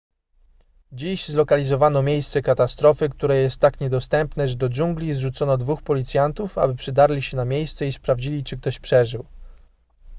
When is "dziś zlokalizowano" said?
0.91-2.03